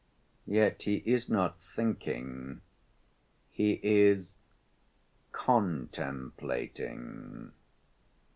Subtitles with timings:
[0.47, 2.61] Yet he is not thinking;
[3.51, 4.39] he is
[5.31, 7.51] "contemplating."